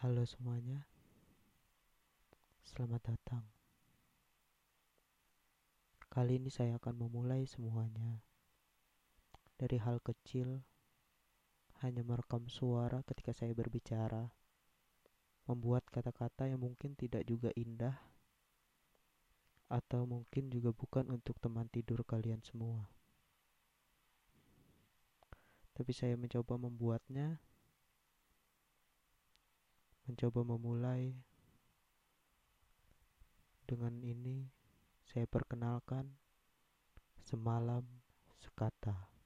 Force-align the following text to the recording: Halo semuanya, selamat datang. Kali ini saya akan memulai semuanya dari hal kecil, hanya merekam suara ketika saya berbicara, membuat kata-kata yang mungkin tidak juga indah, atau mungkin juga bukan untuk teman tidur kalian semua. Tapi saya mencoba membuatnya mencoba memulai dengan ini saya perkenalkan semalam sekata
Halo 0.00 0.24
semuanya, 0.24 0.88
selamat 2.64 3.12
datang. 3.12 3.44
Kali 6.08 6.40
ini 6.40 6.48
saya 6.48 6.80
akan 6.80 7.04
memulai 7.04 7.44
semuanya 7.44 8.24
dari 9.60 9.76
hal 9.76 10.00
kecil, 10.00 10.64
hanya 11.84 12.00
merekam 12.00 12.48
suara 12.48 13.04
ketika 13.04 13.36
saya 13.36 13.52
berbicara, 13.52 14.32
membuat 15.44 15.84
kata-kata 15.92 16.48
yang 16.48 16.64
mungkin 16.64 16.96
tidak 16.96 17.28
juga 17.28 17.52
indah, 17.52 18.00
atau 19.68 20.08
mungkin 20.08 20.48
juga 20.48 20.72
bukan 20.72 21.12
untuk 21.12 21.36
teman 21.44 21.68
tidur 21.68 22.08
kalian 22.08 22.40
semua. 22.40 22.88
Tapi 25.76 25.92
saya 25.92 26.16
mencoba 26.16 26.56
membuatnya 26.56 27.49
mencoba 30.10 30.42
memulai 30.42 31.14
dengan 33.62 33.94
ini 34.02 34.50
saya 35.06 35.30
perkenalkan 35.30 36.10
semalam 37.22 37.86
sekata 38.42 39.19